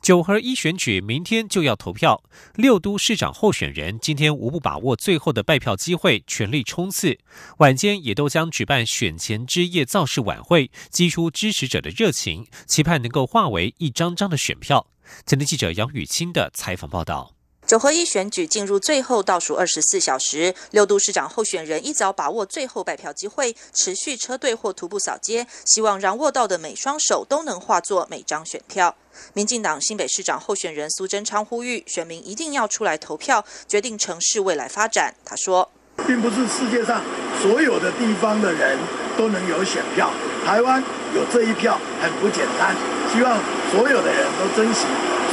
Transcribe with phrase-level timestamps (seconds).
[0.00, 2.22] 九合一选举明天就要投票，
[2.54, 7.18] 六都市长候选人今天无不把握最后的拜票机会，全力冲刺。
[7.58, 14.86] 晚间也都将举办选前之夜造势晚会，激出支持者的热情，期盼能够化为一张张的选票。
[15.24, 17.35] 前天记者杨雨清的采访报道。
[17.66, 28.94] 九合一选举进入最后倒数二十四小时，六都市长候选人一早把握最后拜票机会，持续车队或徒步扫街，希望让握到的每双手都能化作每张选票。
[29.32, 35.12] 民进党新北市长候选人苏贞昌呼吁选民一定要出来投票，决定城市未来发展。
[35.24, 35.68] 他说
[36.06, 37.02] ：“并不是世界上
[37.42, 38.78] 所有的地方的人
[39.18, 40.08] 都能有选票，
[40.44, 40.80] 台湾
[41.16, 42.76] 有这一票很不简单，
[43.12, 43.36] 希望
[43.72, 44.82] 所有的人都珍惜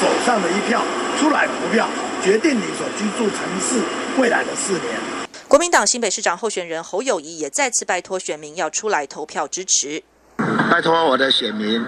[0.02, 0.81] 手上的一票，
[1.19, 1.88] 出来投票。”
[2.23, 3.81] 决定你所居住城市
[4.17, 4.83] 未来的四年。
[5.45, 10.02] 国民党新北市长候选人侯友谊也再次拜托选民要出来投票支持。
[10.71, 11.83] 拜托我的选民，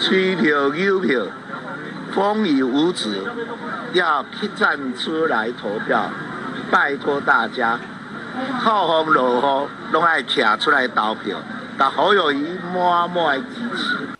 [0.00, 1.26] 吹票、邮票，
[2.14, 3.10] 风雨无阻，
[3.92, 4.24] 要
[4.58, 6.10] 站出来投票。
[6.70, 7.78] 拜托大家，
[8.58, 11.36] 好风落雨，拢爱站出来投票，
[11.76, 13.44] 把侯友谊默默支
[13.76, 14.15] 持。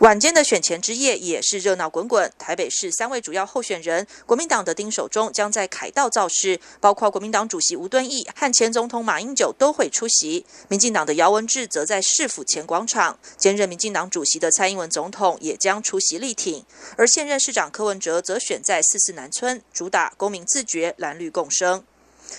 [0.00, 2.32] 晚间的选前之夜也是热闹滚滚。
[2.38, 10.46] 台北市三位主要候选人，国民党的丁守中将在凯道造势，包括国民党主席吴敦义和前总统马英九都会出席。
[10.68, 16.64] 民进党的姚文智则在市府前广场，兼任民进党主席的蔡英文总统也将出席力挺。
[16.96, 21.84] 而现任市长柯文哲则选在四四南村，主打公民自觉、蓝绿共生。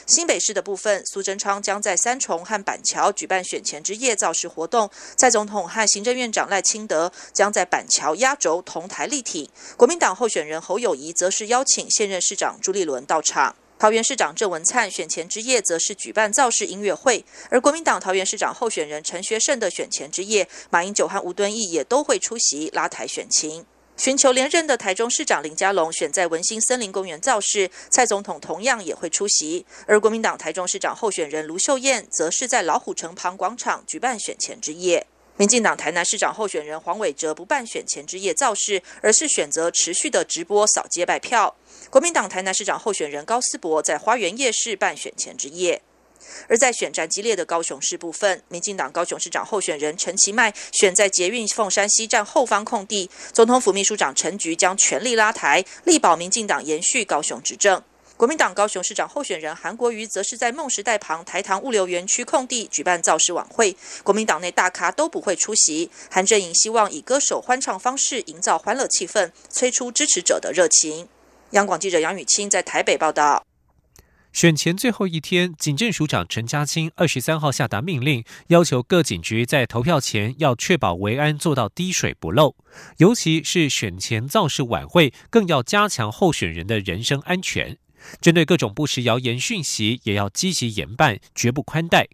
[0.07, 4.89] 新北市的部分，苏贞昌将在三重和板桥举办选前之夜造势活动。
[5.17, 9.49] 蔡总统和行政院长赖清德将在板桥压轴同台力挺。
[9.77, 13.55] 国民党候选人侯友谊则是邀请现任市长朱立伦到场。
[13.79, 17.25] 桃园市长郑文灿选前之夜则是举办造势音乐会。
[17.49, 23.65] 而国民党桃园市长候选人陈学圣的选前之夜，马英九和吴敦义也都会出席拉台选情。
[24.03, 29.63] 寻求连任的台中市长林佳龙选在文心森林公园造势，蔡总统同样也会出席。
[29.85, 35.05] 而国民党台中市长候选人卢秀燕则是在老虎城旁广场举办选前之夜。
[35.37, 41.55] 民进党台南市长候选人黄伟哲不办选前之夜造势，而是选择持续的直播扫街拜票。
[41.91, 45.79] 国民党台南市长候选人高思博在花园夜市办选前之夜。
[46.47, 57.81] 而在选战激烈的高雄市部分，民进党高雄市长候选人陈其迈选在捷运凤山西站后方空地，总统府秘书长陈菊将全力拉台，力保民进党延续高雄执政。
[58.17, 65.89] 国民党高雄市长候选人韩国瑜则是在梦时代旁台糖物流园区空地举办造势晚会，国民党内大咖都不会出席。
[66.07, 71.07] 韩正营希望以歌手欢唱方式营造欢乐气氛，催出支持者的热情。
[71.51, 73.50] 央广记者杨雨清在台北报道。
[74.33, 82.55] 选前最后一天，警政署长陈家清二十三号下达命令，要求各警局在投票前要确保维安做到滴水不漏，
[82.97, 87.77] 尤其是选前造势晚会，更要加强候选人的人身安全。
[88.21, 92.07] 针对各种不实谣言讯息，也要积极严办，绝不宽待。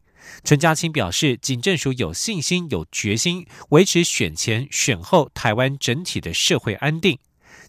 [0.43, 7.19] 陈家清表示，警政署有信心、有决心维持选前、选后台湾整体的社会安定。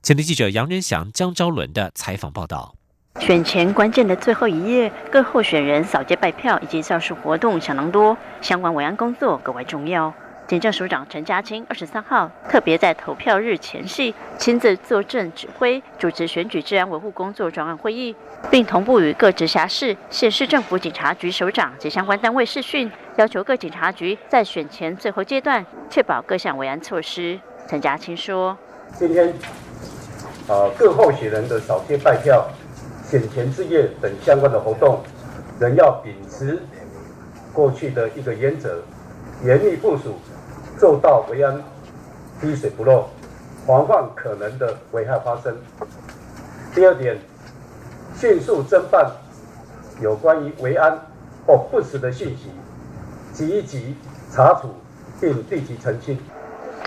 [0.03, 2.78] 前天记者杨仁祥、江昭伦的采访报道。
[3.19, 10.13] 选前关键的最后一夜，各候选人扫街拜票以及造势活动相当多，相关维安工作格外重要。
[10.47, 18.17] 警政署长陈家清二十三号特别在投票日前夕亲自坐镇指挥，主持选举治安维护工作专案会议，
[18.51, 27.39] 并同步与各直辖市、县市政府警察局首长及相关单位视讯，要求各警察局在选前最后阶段确保各项维安措施。
[27.69, 28.57] 陈家清说
[28.97, 29.35] ：“今天，
[30.49, 32.49] 呃，各候选人的扫街拜票。”
[33.11, 35.01] 选前置业等相关的活动，
[35.59, 36.59] 仍要秉持
[37.55, 38.83] 过去的一个原则，
[39.45, 40.17] 严密部署，
[40.79, 41.59] 做到维安
[42.41, 43.07] 滴水不漏，
[43.67, 45.57] 防范可能的危害发生。
[46.75, 47.19] 第二点，
[48.15, 49.11] 迅速侦办
[50.03, 50.99] 有关于维安
[51.47, 52.51] 或不实的信息，
[53.33, 53.97] 积极
[54.31, 54.69] 查处
[55.19, 56.19] 并立即澄清。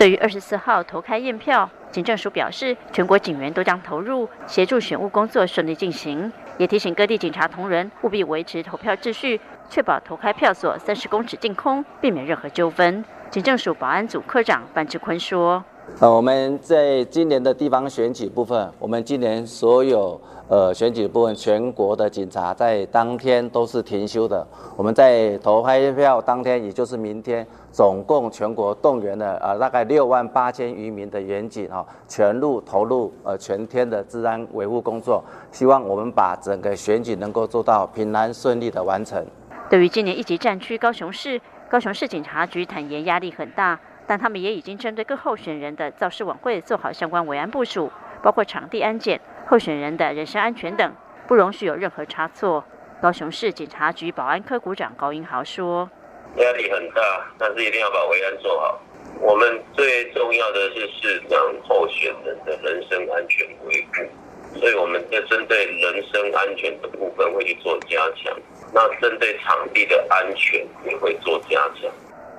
[0.02, 1.70] 对于二十四号投开验票。
[1.92, 9.40] 警政署表示，全国警员都将投入协助选务工作顺利进行，也提醒各地警察同仁务必维持投票秩序，
[9.70, 13.04] 确保投开票所三十公尺净空，避免任何纠纷。
[13.30, 15.64] 警政署保安组科长范志坤说
[15.98, 24.44] ：“呃，我们在今年的地方选举部分，我们今年所有呃选举部分，全国的警察在当天都是停休的。
[24.76, 39.24] 我们在投开票当天，也就是明天，总共全国动员了呃大概六万八千余名的员警啊，全路投入呃全天的治安维护工作，希望我们把整个选举能够做到平安顺利的完成。
[39.68, 43.78] 对于今年一级战区高雄市，高雄市警察局坦言压力很大。
[44.12, 47.90] 但他们也已经针对各候选人的造势晚会做好相关维安部署，
[48.22, 50.92] 包括场地安检、候选人的人身安全等，
[51.26, 52.62] 不容许有任何差错。
[53.00, 55.88] 高雄市警察局保安科股长高英豪说
[56.36, 58.78] ：“压力很大，但是一定要把维安做好。
[59.18, 68.38] 我们最重要的是市长候选人的人身安全维护，所以我们在针对人身安全的部分会去做加强。
[68.74, 71.90] 那针对场地的安全也会做加强。”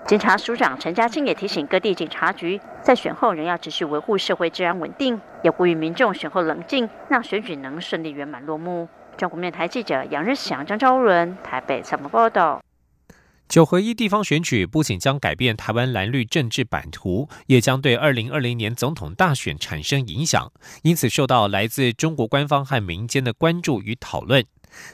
[0.06, 8.90] 警察署长陈家清也提醒各地警察局，在选后仍要持续维护社会治安稳定，也呼吁民众选后冷静，让选举能顺利圆满落幕。
[9.18, 12.62] 中国面台记者杨日祥、张昭伦台北采访报道。
[13.48, 20.52] 九合一地方选举不仅将改变台湾蓝绿政治版图，也将对二零二零年总统大选产生影响，
[20.82, 24.44] 因此受到来自中国官方和民间的关注与讨论。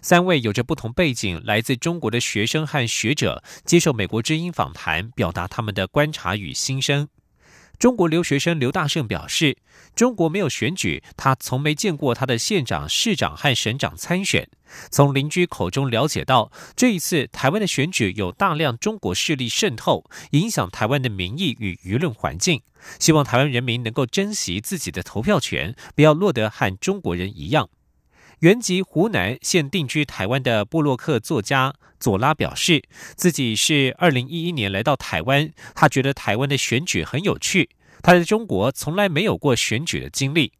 [0.02, 7.08] 三位有着不同背景、来自中国的学生和学者接受美国之音访谈，表达他们的观察与心声。
[7.78, 9.58] 中国留学生刘大胜表示
[9.96, 14.50] ：“中国没有选举，他从没见过他的县长、市长和省长参选。
[14.92, 22.62] 从邻居口中了解到，这一次台湾的选举有大量中国势力渗透，影响台湾的民意与舆论环境。
[23.00, 27.70] 希望台湾人民能够珍惜自己的投票权，不要落得和中国人一样。”
[28.40, 32.82] 原籍湖南、现定居台湾的布洛克作家佐拉表示，
[33.18, 37.70] 自己是二零一一年来到台湾，他觉得台湾的选举很有趣，
[38.02, 40.54] 他在中国从来没有过选举的经历。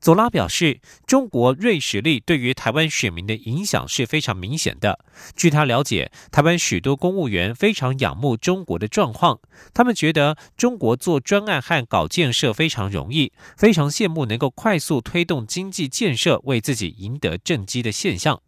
[0.00, 5.04] 佐拉表示，中国锐实力对于台湾选民的影响是非常明显的。
[5.34, 9.40] 据他了解，台湾许多公务员非常仰慕中国的状况，
[9.74, 18.40] 他们觉得中国做专案和搞建设非常容易，非常羡慕能够快速推动经济建设，为自己赢得政绩的现象。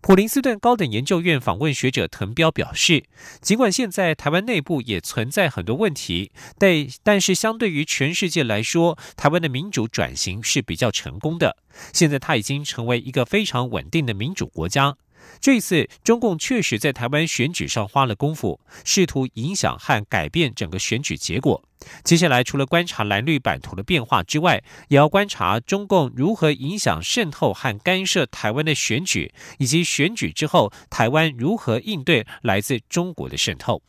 [0.00, 3.04] 普林斯顿高等研究院访问学者滕彪表示，
[3.40, 11.56] 尽管现在台湾内部也存在很多问题，但但是相对于全世界来说，台湾的民主转型是比较成功的。
[11.92, 14.96] 现在它已经成为一个非常稳定的民主国家。
[15.40, 21.62] 这次中共确实在台湾选举上花了功夫，试图影响和改变整个选举结果。
[22.02, 33.82] 接下来，除了观察蓝绿版图的变化之外，也要观察中共如何影响、渗透和干涉台湾的选举，以及选举之后台湾如何应对来自中国的渗透。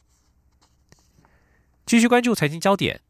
[1.86, 3.02] 继续关注财经焦点。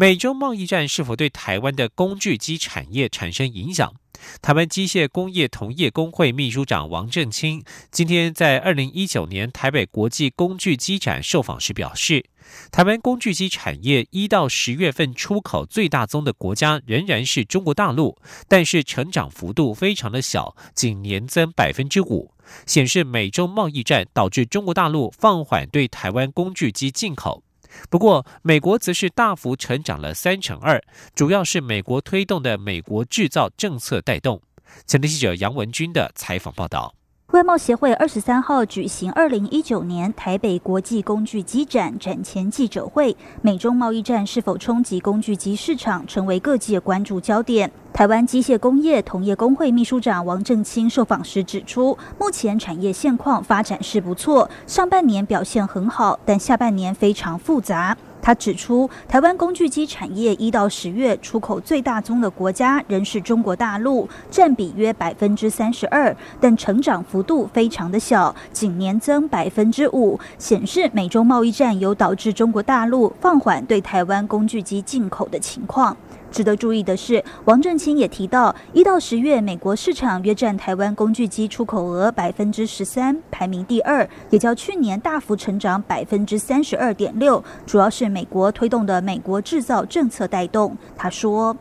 [0.00, 3.92] 美洲贸易战是否对台湾的工具机产业产生影响？
[4.40, 12.24] 台湾机械工业同业工会秘书长王正清今天在二零一九年台北国际工具机展受访时表示，
[12.70, 18.16] 台湾工具机产业一到十月份出口最大宗的国家仍然是中国大陆，
[18.46, 22.30] 但是成长幅度非常的小，仅年增百分之五，
[22.66, 27.42] 显示美洲贸易战导致中国大陆放缓对台湾工具机进口。
[27.88, 30.82] 不过，美国则是大幅成长了三成二，
[31.14, 34.40] 主要是美国推动的美国制造政策带动。
[34.86, 36.97] 前天记者杨文军的采访报道。
[37.32, 47.70] 外贸协会二十三号举行二零一九年台北国际工具机展展前记者会，美中贸易战是否冲击工具机市场，成为各界关注焦点。
[47.92, 57.94] 台湾机械工业同业工会秘书长王正清受访时指出，目前产业现况发展是不错，上半年表现很好，但下半年非常复杂。
[58.28, 75.96] 他指出，台湾工具机产业一到十月出口最大宗的国家仍是中国大陆，占比约百分之三十二，但成长幅度非常的小，仅年增百分之五，显示美中贸易战有导致中国大陆放缓对台湾工具机进口的情况。
[76.30, 90.76] 值得注意的是，王正清也提到，一到十月，美国市场约占台湾工具机出口额百分之十三，排名第二，也较去年大幅成长百分之三十二点六，主要是美国推动的美国制造政策带动。
[90.96, 91.56] 他说：“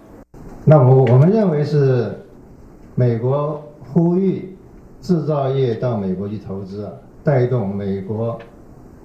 [0.65, 2.19] 那我我们认为是
[2.95, 4.57] 美国呼吁
[5.01, 6.89] 制造业到美国去投资，
[7.23, 8.37] 带动美国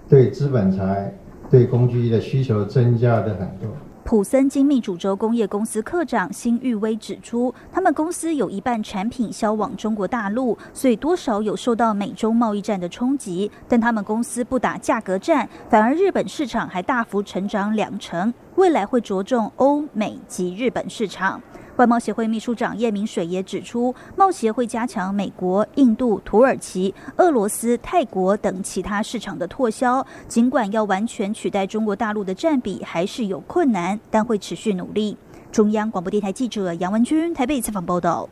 [0.09, 1.13] 对资本财、
[1.51, 3.69] 对工具的需求增加的很多。”
[4.05, 13.51] 普森精密主轴工业公司科长辛玉威指出，他们公司有一半产品销往中国大陆，所以多少有受到美中贸易战的冲击。
[13.69, 21.41] 但他们公司不打价格战，反而日本市场还大幅成长两成，未来会着重欧美及日本市场。
[21.77, 30.07] 外贸协会秘书长叶明水也指出，贸协会加强美国、印度、土耳其、俄罗斯、泰国等其他市场的拓销。
[30.29, 35.17] 尽管要完全取代中国大陆的占比还是有困难，但会持续努力。
[35.51, 38.29] 中央广播电台记者杨文君台北采访报道。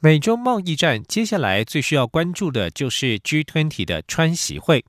[0.00, 4.84] 美中贸易战接下来最需要关注的就是 G20 的川习会。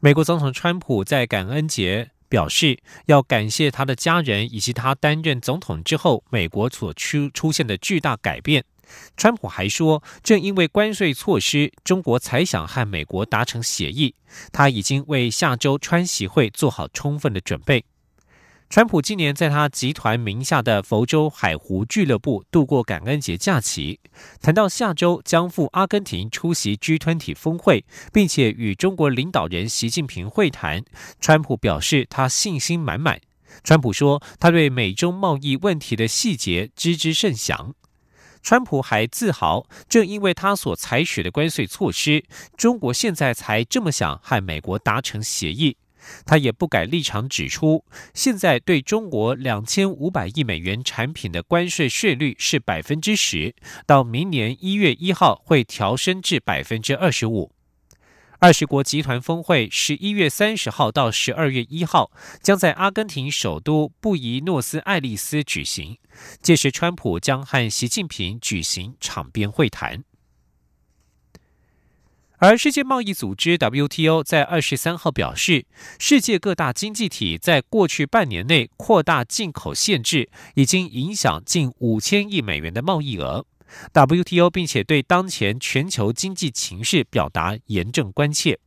[0.00, 2.10] 美国总统川普在感恩节。
[2.28, 8.64] 表示要感谢他的家人以及他担任总统之后，美国所出出现的巨大改变。
[9.16, 14.14] 川普还说，正因为关税措施，中国才想和美国达成协议。
[14.50, 17.84] 他已经为下周川习会做好充分的准备。
[18.70, 23.98] 川普今年在他集团名下的佛州海湖俱乐部度过感恩节假期。
[24.42, 30.84] 谈到下周将赴阿根廷出席 G20 峰会，并且与中国领导人习近平会谈，
[31.18, 33.18] 川普表示他信心满满。
[33.64, 37.74] 川普说，他对美中贸易问题的细节知之甚详。
[38.42, 42.22] 川普还自豪，正因为他所采取的关税措施，
[42.54, 45.78] 中国现在才这么想和美国达成协议。
[46.24, 47.84] 他也不改立场，指出
[48.14, 53.54] 现在对中国两千五百亿美元产品的关税税率是百分之十，
[53.86, 57.52] 到明年一月一号会调升至百分之二十五。
[58.40, 65.98] 二十国集团峰会十一月三十号到十二月一号将在阿根廷首都布宜诺斯艾利斯举行，
[66.40, 70.04] 届时川普将和习近平举行场边会谈。
[72.40, 75.66] 而世界贸易组织 WTO 在二十三号表示，
[75.98, 83.44] 世界各大经济体在过去半年内扩大进口限制，已经影响近五千亿美元的贸易额。
[83.92, 88.60] WTO 并且对当前全球经济情势表达严正关切。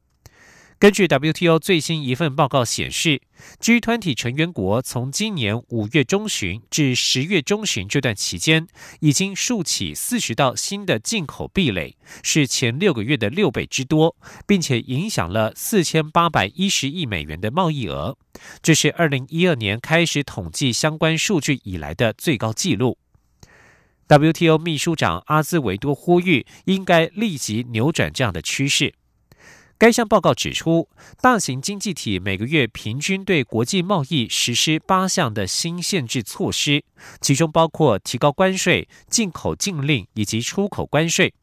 [0.81, 3.21] 根据 WTO 最新一份报告显示
[3.59, 8.65] ，G20 成员国从今年五月中旬至十月中旬这段期间，
[8.99, 14.15] 已经竖起四十道新的进口壁垒，是前六个月的六倍之多，
[14.47, 18.17] 并且影响了四千八百一十亿美元的贸易额，
[18.63, 22.97] 这是二零一二年开始统计相关数据以来的最高纪录。
[24.07, 28.95] WTO 秘书长阿兹维多呼吁，应该立即扭转这样的趋势。
[29.81, 30.87] 该项报告指出，
[31.21, 36.83] 大型经济体每个月平均对国际贸易实施八项的新限制措施，
[37.19, 41.33] 其中包括提高关税、进口禁令以及出口关税。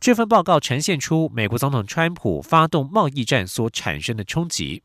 [0.00, 4.82] 这份报告呈现出美国总统川普发动贸易战所产生的冲击。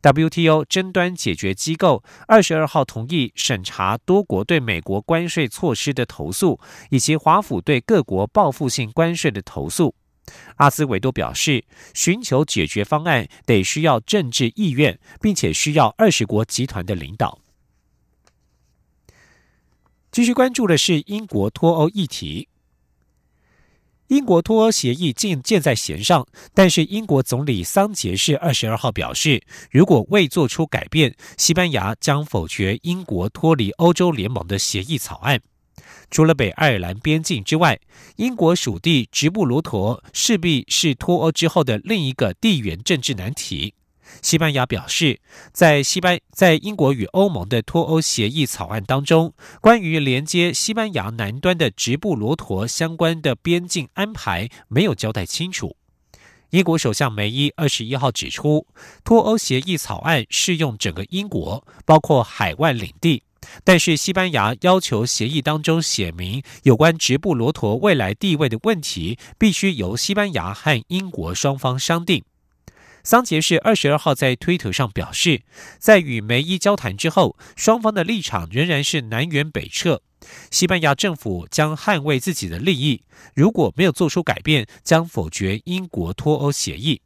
[0.00, 6.58] WTO 争端解决机构二十二号同意审查多国对美国关税措施的投诉，
[6.88, 9.94] 以及华府对各国报复性关税的投诉。
[10.56, 11.64] 阿斯维多表示，
[11.94, 17.38] 寻求解决方案得需要政治意愿，并且需要二十国集团的领导。
[20.10, 22.48] 继续关注的是英国脱欧议题。
[24.08, 35.40] 英国脱欧协议建箭在弦上，但是英国总理桑杰士二十二号表示，如果未做出改变，西班牙将否决英国脱离欧洲联盟的协议草案。
[36.10, 37.78] 除了北爱尔兰边境之外，
[38.16, 43.74] 英国属地直布罗陀势必是脱欧之后的另一个地缘政治难题。
[44.22, 45.20] 西班牙表示，
[45.52, 55.76] 在西班在英国与欧盟的脱欧协议草案当中，关于连接西班牙南端的直布罗陀相关的边境安排没有交代清楚。
[56.50, 58.66] 英国首相梅伊二十一号指出，
[59.04, 63.24] 脱欧协议草案适用整个英国，包括海外领地。
[63.64, 72.22] 但是，西班牙要求协议当中写明有关直布罗陀未来地位的问题，必须由西班牙和英国双方商定。
[73.02, 75.42] 桑杰士二十二号在推特上表示，
[75.78, 80.02] 在与梅伊交谈之后，双方的立场仍然是南辕北辙。
[80.50, 83.02] 西班牙政府将捍卫自己的利益，
[83.34, 87.00] 如果没有做出改变，将否决英国脱欧协议。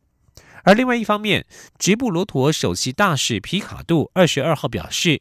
[0.64, 1.44] 而另外一方面，
[1.78, 5.20] 直布罗陀首席大使皮卡杜二十二号表示。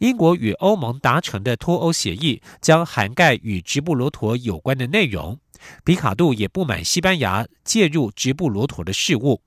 [0.00, 5.38] 英国与欧盟达成的脱欧协议将涵盖与直布罗陀有关的内容。
[5.84, 9.42] 皮卡杜也不满西班牙介入直布罗陀的事务。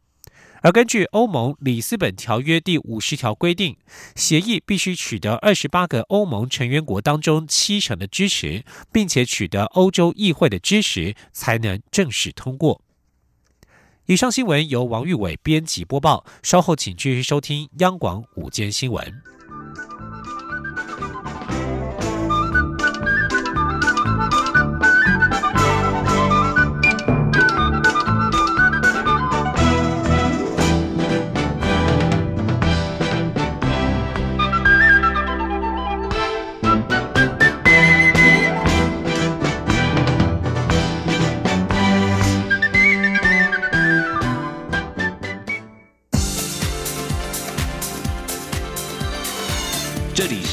[0.61, 3.75] 而根据欧盟里斯本条约第五十条规定，
[4.15, 12.79] 协议必须取得二十八个欧盟成员国当中七成的支持，并且取得欧洲议会的支持，才能正式通过。
[14.05, 16.23] 以上新闻由王玉伟编辑播报。
[16.43, 19.32] 稍后请继续收听央广午间新闻。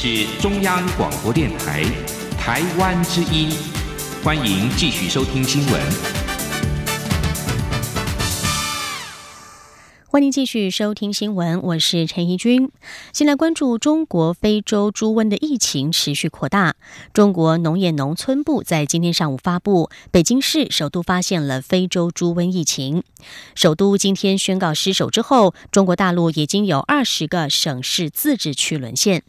[0.02, 1.85] 是中央广播电台
[2.38, 3.50] 台湾之音，
[4.25, 5.78] 欢迎继续收听新闻。
[10.07, 12.71] 欢迎继续收听新闻，我是陈怡君。
[13.12, 16.76] 先来关注中国非洲猪瘟的疫情持续扩大。
[17.12, 23.02] 中国农业农村部在今天上午发布，北京市首度发现了非洲猪瘟疫情。
[23.54, 29.23] 首都今天宣告失守之后，中国大陆已经有二十个省市自治区沦陷。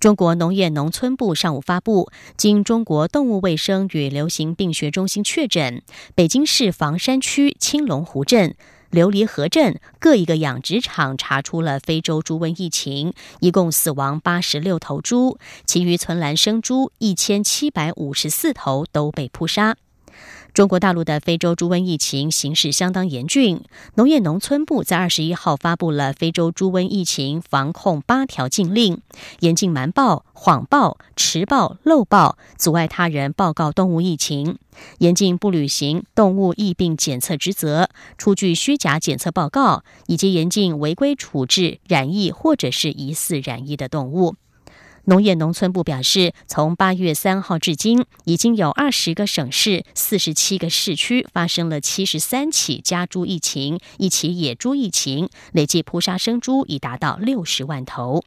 [0.00, 5.82] 中国农业农村部上午发布，经中国动物卫生与流行病学中心确诊，
[6.14, 8.54] 北京市房山区青龙湖镇。
[8.90, 19.76] 琉璃河镇各一个养殖场查出了非洲猪瘟疫情，一共死亡八十六头猪，其余存栏生猪一千七百五十四头都被扑杀。
[20.52, 23.62] 中国大陆的非洲猪瘟疫情形势相当严峻。
[23.94, 29.00] 农业农村部在二十一号发布了非洲猪瘟疫情防控八条禁令，
[29.40, 34.56] 严禁瞒报、谎报、迟报、漏报、阻碍他人报告动物疫情；
[34.98, 37.88] 严禁不履行动物疫病检测职责、
[38.18, 44.34] 出具虚假检测报告，以及严禁违规处置染疫或者是疑似染疫的动物。
[45.10, 58.22] 农业农村部表示，从八月三号至今，已经有二十个省市、四十七个市区发生了七十三起家猪疫情，一起野猪疫情，累计扑杀生猪已达到六十万头。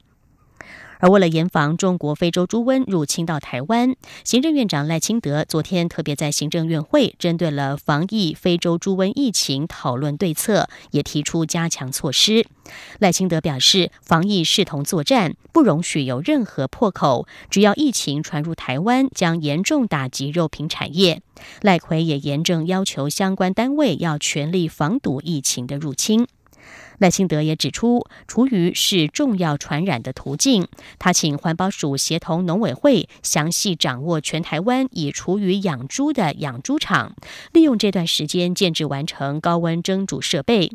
[1.03, 3.93] 而为了严防中国非洲猪瘟入侵到台湾，
[4.23, 12.47] 行政院长赖清德昨天特别在行政院会针对了防疫非洲猪瘟疫情讨论对策，也提出加强措施。
[12.99, 17.27] 赖清德表示，防疫视同作战，不容许有任何破口。
[17.49, 21.21] 只要疫情传入台湾，将严重打击肉品产业。
[21.59, 26.25] 赖奎也严正要求相关单位要全力防堵疫情的入侵。
[26.99, 30.67] 赖清德也指出，厨余是重要传染的途径。
[30.99, 37.15] 他请环保署协同农委会，详细掌握全台湾以厨余养猪的养猪场，
[37.51, 40.71] 利用这段时间建制完成高温蒸煮设备。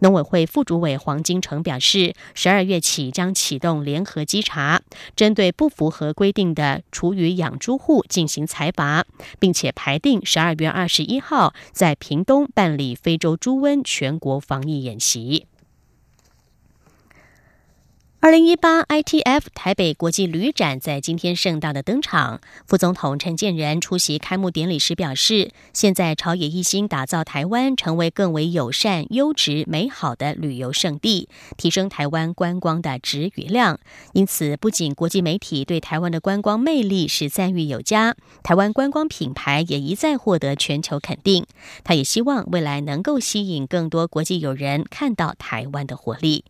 [0.00, 4.82] 农委会副主委黄金城表示，十二月起将启动联合稽查，
[5.14, 9.04] 针对不符合规定的厨余养猪户进行采拔，
[9.38, 15.46] 并且排定十二月二十一号在屏东办理非洲猪瘟全国防疫演习。
[18.24, 22.40] 二零一八 ITF 台北国际旅展在今天盛大的登场。
[22.68, 33.80] 副总统陈建仁出席开幕典礼时表示，现在朝野一心打造台湾成为更为友善、优质、美好的旅游胜地，提升台湾观光的质与量。
[34.12, 41.44] 因此，不仅国际媒体对台湾的观光魅力是赞誉有加，台湾观光品牌也一再获得全球肯定。
[41.82, 46.44] 他也希望未来能够吸引更多国际友人看到台湾的活力。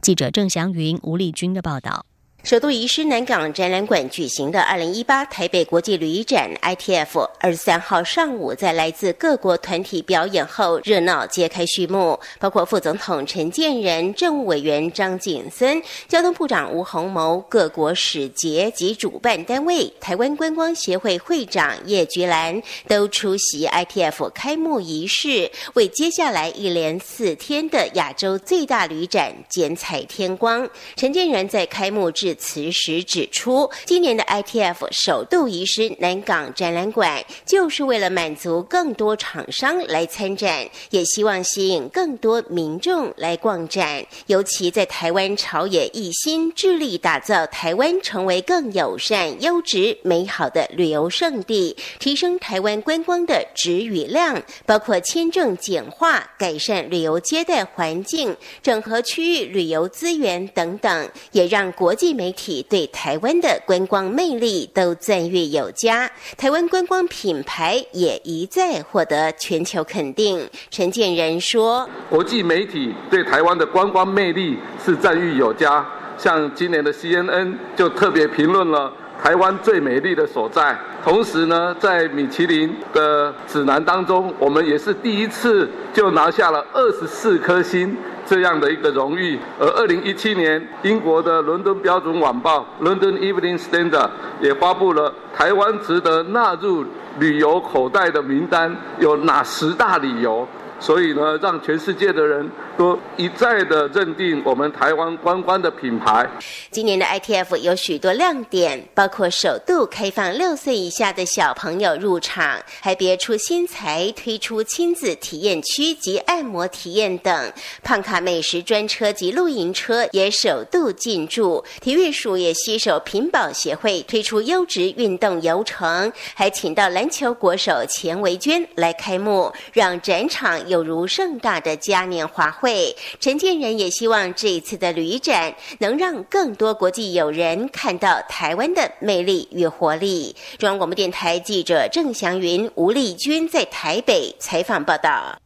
[0.00, 2.06] 记者郑祥云、吴丽君的报道。
[2.44, 12.20] 首都仪式南港展览馆举行的二零一八台北国际旅展 （ITF） 二十三号上午，在来自各国团体表演后，热闹揭开序幕。
[12.38, 30.68] 包括副总统陈建仁、政务委员张景森、交通部长吴鸿谋、各国使节及主办单位、台湾观光协会会长叶菊兰都出席 ITF 开幕仪式，为接下来一连四天的亚洲最大旅展剪彩天光。
[30.94, 32.33] 陈建仁在开幕致。
[32.34, 44.04] 此时指出，今年的 ITF 首度移师南港展览馆，就是为了满足更多厂商来参展，也希望吸引更多民众来逛展。
[44.26, 62.23] 尤其在台湾朝野一心致力打造台湾成为更友善、优质、美好的旅游胜地，提升台湾观光的质与量，包括签证简化、改善旅游接待环境、整合区域旅游资源等等，也让国际美。
[62.24, 70.48] 媒体对台湾的观光魅力都赞誉有加，台湾观光品牌也一再获得全球肯定。
[70.70, 78.90] 陈建仁说：“国际媒体对台湾的观光魅力是赞誉有加，像今年的 CNN 就特别评论了
[79.22, 80.74] 台湾最美丽的所在。
[81.04, 87.94] 同时呢，在米其林的指南当中，我们也是第一次就拿下了二十四颗星。”
[88.26, 94.08] 这样的一个荣誉，而二零一七年，英国的伦敦标准晚报 （London Evening Standard）
[94.40, 96.84] 也发布了台湾值得纳入
[97.18, 100.46] 旅游口袋的名单，有哪十大理由？
[100.84, 106.28] 所以呢，让全世界的人都一再的认定我们台湾观光的品牌。
[106.70, 117.50] 今年的 ITF 有许多亮点，包括首度开放六岁以下的小朋友入场，还别出心裁推出亲子体验区及按摩体验等。
[117.82, 121.64] 胖卡美食专车及露营车也首度进驻。
[121.80, 130.73] 体育署也携手屏保协会推出优质运动游程，还请到篮球国手钱维娟来开幕，让展场有。
[130.74, 140.34] 有如盛大的嘉年华会，陈建仁也希望这一次的旅展能让更多国际友人看到台湾的魅力与活力。
[140.58, 145.43] 中央广播电台记者郑祥云、吴丽君在台北采访报道。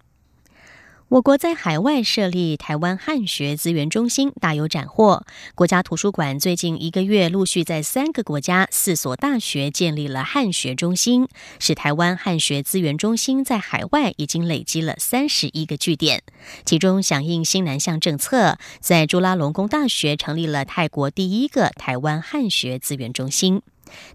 [1.09, 5.25] 我国在海外设立台湾汉学资源中心，大有斩获。
[5.55, 11.27] 国家图书馆最近一个月陆续在三个国家四所大学建立了汉学中心，
[11.59, 16.23] 使台湾汉学资源中心在海外已经累积了三十一个据点。
[16.67, 23.63] 其中，响应新南向政策，在朱拉隆功大学成立了泰国第一个台湾汉学资源中心。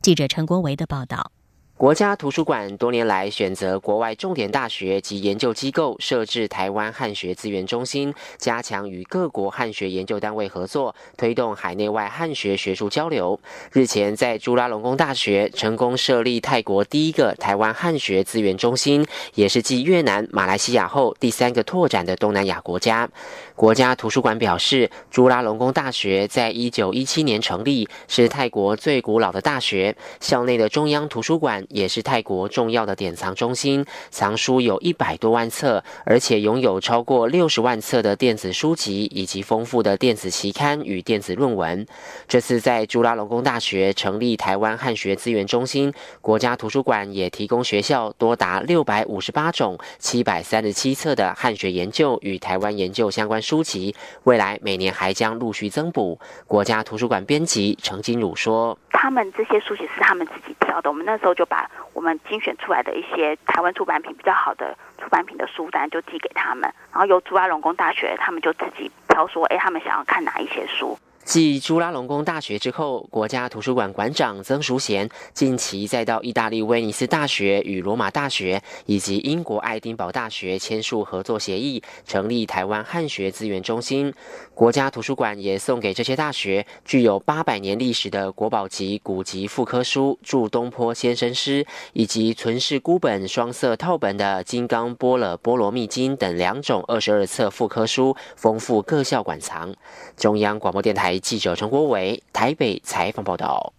[0.03, 1.31] 记者陈国维的报道。
[1.75, 13.37] 国家图书馆多年来选择国外重点大学及研究机构设置台湾汉学资源中心，加强与各国汉学研究单位合作，推动海内外汉学学术交流。
[13.71, 23.09] 日前，在朱拉隆功大学成功设立泰国第一个台湾汉学资源中心，也是继越南、马来西亚后第三个拓展的东南亚国家。
[23.55, 31.63] 国家图书馆表示，朱拉隆功大学在一九一七年成立，是泰国最古老的大学，校内的中央图书馆。
[31.69, 41.85] 也是泰国重要的典藏中心，藏书有一百多万册，而且拥有超过六十万册的电子书籍以及丰富的电子期刊与电子论文。
[42.27, 56.19] 这次在朱拉隆功大学成立台湾汉学资源中心，国家图书馆也提供学校多达六百五十八种、七百三十七册的汉学研究与台湾研究相关书籍，未来每年还将陆续增补。
[56.47, 70.97] 国家图书馆编辑程金汝说：“他们这些书籍是他们自己挑的，我们那时候就把。”我们精选出来的一些台湾出版品比较好的出版品的书单就寄给他们，然后由朱阿龙工大学他们就自己挑说，哎，他们想要看哪一些书。
[71.25, 84.13] 继朱拉隆功大学之后，国家图书馆馆长曾淑贤近期再到意大利威尼斯大学与罗马大学以及英国爱丁堡大学签署合作协议，成立台湾汉学资源中心。
[84.53, 99.73] 国家图书馆也送给这些大学具有八百年历史的国宝级古籍复刻书《祝东坡先生诗》，以及存世孤本双色套本的《金刚般若波罗蜜经》等两种二十二册复刻书，丰富各校馆藏。
[100.17, 101.12] 中央广播电台。
[101.19, 103.73] 记者陈国伟台北采访报道。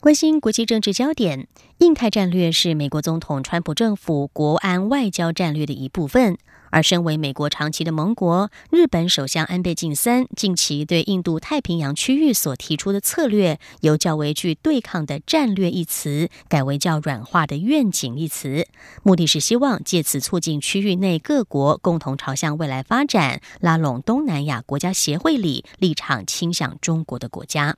[0.00, 6.38] 关心国际政治焦点，印太战略是美国总统川普政府国安外交战略的一部分。
[6.70, 18.68] 而身为美国长期的盟国，日本首相安倍晋三近期对印度太平洋区域所提出的策略，由较为具对抗的战略一词，改为较软化的愿景一词，
[19.02, 27.76] 目的是希望借此促进区域内各国共同朝向未来发展，拉拢东南亚国家协会里立场倾向中国的国家。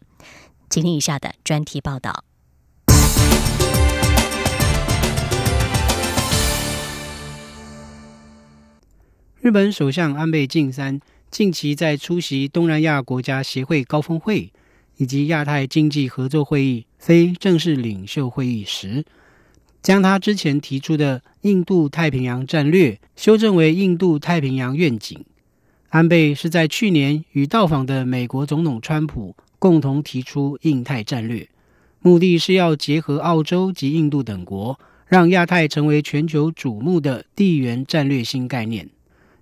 [0.71, 2.25] 请听以下的专题报道。
[9.41, 14.53] 日本首相安倍晋三近期在出席东南亚国家协会高峰会
[14.97, 19.05] 以及亚太经济合作会议非正式领袖会议时，
[19.83, 25.25] 将他之前提出的印度太平洋战略修正为印度太平洋愿景。
[25.89, 31.47] 安倍是在去年与到访的美国总统川普共同提出印太战略，
[32.01, 38.89] 目的是要结合澳洲及印度等国，让亚太成为全球瞩目的地缘战略新概念。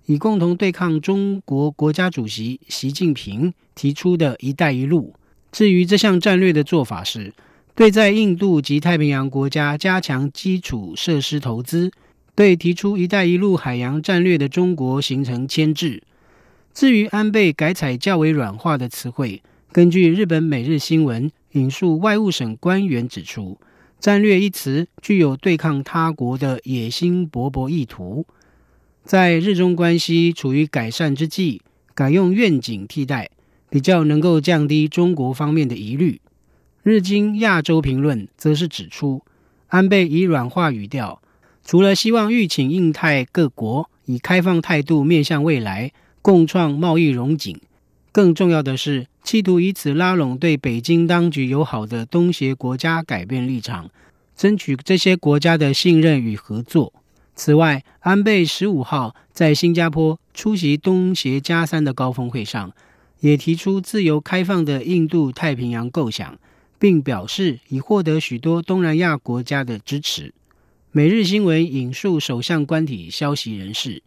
[0.05, 5.15] 以共同对抗中国国家主席习近平提出的一带一路。
[5.51, 7.33] 至于这项战略的做法是，
[7.73, 11.91] 对在印度及太平洋国家加强基础设施投资，
[12.35, 16.03] 对提出一带一路海洋战略的中国形成牵制。
[16.73, 23.59] 至于安倍改采较为软化的词汇，根据日本每日新闻引述外务省官员指出，
[23.99, 28.25] 战略一词具有对抗他国的野心勃勃意图。
[29.03, 31.61] 在日中关系处于改善之际，
[31.93, 33.29] 改用愿景替代，
[33.69, 36.19] 比较能够降低中国方面的疑虑。
[36.81, 39.21] 日经亚洲评论则是指出，
[39.67, 41.21] 安倍以软化语调，
[41.63, 45.91] 除了希望欲请印太各国以开放态度面向未来，
[46.23, 47.55] 共创贸易融景，
[48.11, 53.89] 更重要的是，企图以此拉拢对北京当局友好的东协国家改变立场，
[54.35, 56.91] 争取这些国家的信任与合作。
[57.35, 62.73] 此外，安倍十五号在新加坡出席东协加三的高峰会上，
[63.19, 66.37] 也提出自由开放的印度太平洋构想，
[66.77, 70.33] 并表示已获得许多东南亚国家的支持。
[70.91, 74.01] 每日新闻引述首相官邸消息人士，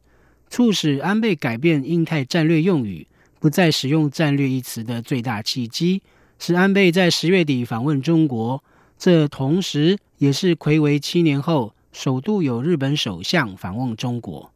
[0.51, 3.07] 促使安倍改变印太战略用语，
[3.43, 6.01] 不再使用“战略”一词的最大契机，
[6.39, 8.63] 是安倍在十月底访问中国，
[8.97, 11.75] 这同时也是魁违七年后。
[11.91, 14.53] 首度有日本首相访问中国，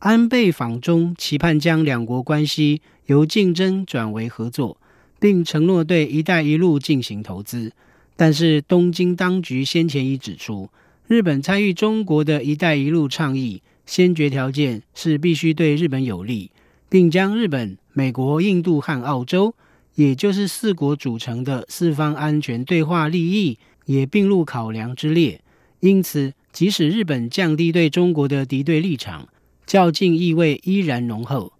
[0.00, 4.76] 安倍访中期盼将两国关系由竞争转为合作，
[5.18, 7.72] 并承诺对“一带一路”进行投资。
[8.16, 10.68] 但是，东京当局先前已指出，
[11.06, 16.50] 日本参与中国的一带一路倡议，先决条件是必须对日本有利，
[16.90, 19.54] 并将日本、美国、印度和澳洲，
[19.94, 25.40] 也就是四国组成的四方安全对话利益，也并入考量之列。
[25.80, 26.34] 因此。
[26.52, 29.28] 即使日本降低对中国的敌对立场，
[29.66, 31.52] 较劲意味依然浓厚。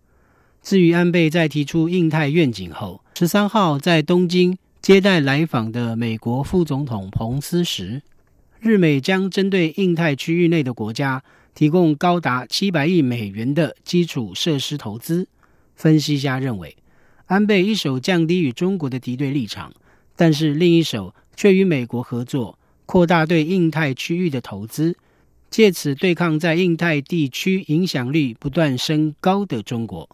[0.62, 8.00] 至于安倍在提出印太愿景后，十三号在东京接待来访的美国副总统彭斯时，
[8.58, 11.22] 日美将针对印太区域内的国家
[11.54, 15.28] 提供高达七百亿美元的基础设施投资。
[15.76, 16.76] 分析家认为，
[17.26, 19.72] 安倍一手降低与中国的敌对立场，
[20.16, 22.58] 但是另一手却与美国合作。
[22.86, 24.96] 扩大对印太区域的投资，
[25.50, 30.08] 借此对抗在印太地区影响力不断升高的中国。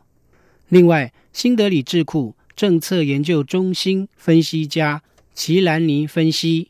[0.70, 5.02] 另外，新德里智库政策研究中心分析家
[5.34, 6.68] 齐兰尼分析，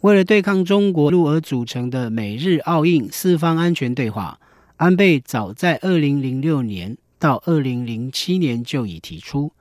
[0.00, 4.40] 为了对抗中国路而组成的美日澳印四方安全对话，
[4.78, 9.52] 安倍早在二零零六年到二零零七年就已提出，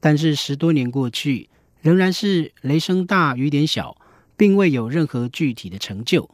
[0.00, 1.50] 但是十多年过去，
[1.82, 3.94] 仍然是雷声大雨点小。
[4.34, 6.28] 并未有任何具体的成就，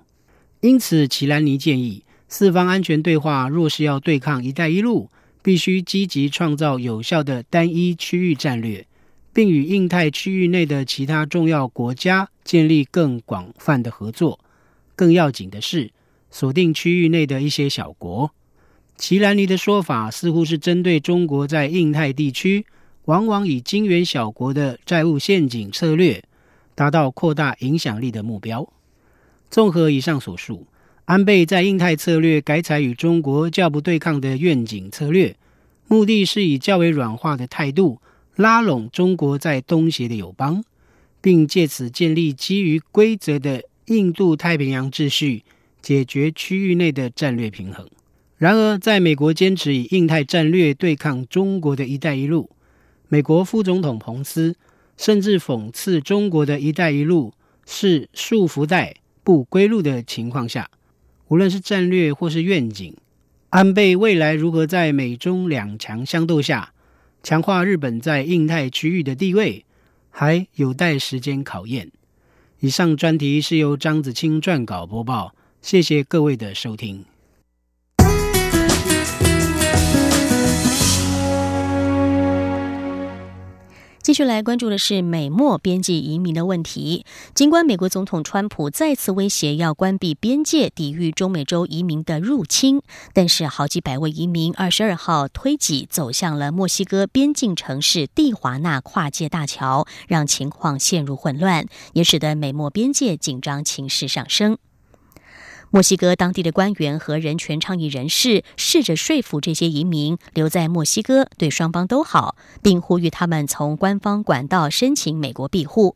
[0.60, 5.10] 因此齐兰尼建议，四方安全对话若是要对抗“一带一路”，
[5.42, 8.86] 必须积极创造有效的单一区域战略，
[9.34, 14.40] 并与印太区域内的其他重要国家建立更广泛的合作。
[14.96, 15.90] 更要紧的是，
[16.30, 18.32] 锁定区域内的一些小国。
[18.98, 22.66] 齐兰尼的说法似乎是针对中国在印太地区
[23.06, 26.22] 往往以金元小国的债务陷阱策略。
[26.74, 28.72] 达到扩大影响力的目标。
[29.50, 30.64] 综合以上所述，
[31.06, 35.34] 安倍在印太策略改采与中国较不对抗的愿景策略，
[35.88, 38.00] 目的是以较为软化的态度
[38.36, 40.62] 拉拢中国在东协的友邦，
[41.20, 45.42] 并借此建立基于规则的印度太平洋秩序，
[45.82, 47.84] 解决区域内的战略平衡。
[48.38, 52.50] 然而，在美国坚持以印太战略对抗中国的一带一路，
[53.08, 54.56] 美国副总统彭斯。
[55.00, 57.32] 甚至讽刺中国的一带一路
[57.64, 60.68] 是束缚带不归路的情况下，
[61.28, 62.92] 无论是战略或是愿景，
[63.50, 66.72] 安倍未来如何在美中两强相斗下
[67.22, 69.64] 强化日本在印太区域的地位，
[70.10, 71.92] 还有待时间考验。
[72.58, 77.04] 以上专题是由张子清撰稿播报，谢谢各位的收听。
[84.08, 87.04] 继续来关注的是美墨边境移民的问题。
[87.34, 92.80] 尽管美国总统川普再次威胁要关闭边界，抵御中美洲移民的入侵，
[93.12, 104.56] 但是好几百位移民二十二号推挤走向了墨西哥边境城市蒂华纳跨界大桥，让情况陷入混乱，也使得美墨边界紧张情势上升。
[105.70, 115.94] 墨西哥当地的官员和人权倡议人士试着说服这些移民留在墨西哥，对双方都好，并呼吁他们从官方管道申请美国庇护。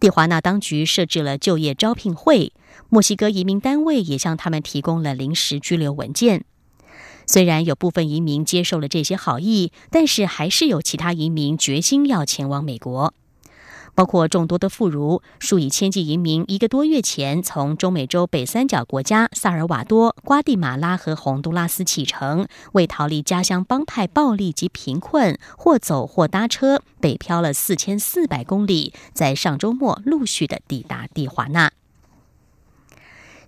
[0.00, 2.52] 蒂华纳当局设置了就业招聘会，
[2.88, 6.44] 墨西哥移民单位也向他们提供了临时居留文件。
[7.26, 13.14] 虽然有部分移民接受了这些好意，但是还是有其他移民决心要前往美国。
[13.96, 31.72] 包括众多的妇孺，数以千计移民一个多月前从中美洲北三角国家萨尔瓦多、瓜地马拉和洪都拉斯启程，为逃离家乡帮派暴力及贫困，或走或搭车北漂了四千四百公里，在上周末陆续的抵达蒂华纳。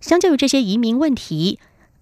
[0.01, 1.59] 相较于这些移民问题。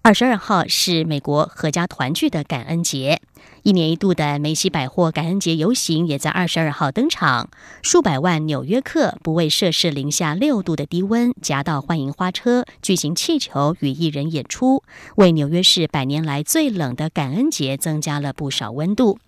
[0.07, 3.19] 二十二号是美国阖家团聚的感恩节，
[3.63, 7.49] 一年一度的梅西百货感恩节游行也在二十二号登场。
[7.81, 14.81] 数百万纽约客不畏摄氏零下六度的低温，夹道欢迎花车、巨型气球与艺人演出，
[15.17, 19.19] 为纽约市百年来最冷的感恩节增加了不少温度。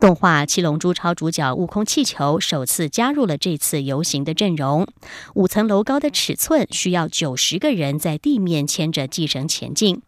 [0.00, 4.86] 动画《七龙珠》超主角悟空气球首次加入了这次游行的阵容。
[5.34, 10.00] 五层楼高的尺寸需要九十个人在地面牵着系绳前进。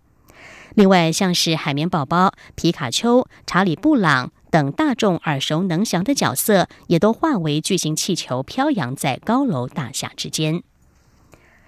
[0.74, 10.62] 另外，像是海绵宝宝、皮卡丘、查理布朗等大众耳熟能详的角色，也都化为巨型气球，飘扬在高楼大厦之间。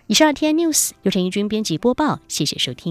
[0.07, 2.91] 以上天 news 由陈一军编辑播报，谢谢收听。